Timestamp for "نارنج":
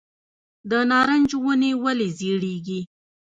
0.89-1.29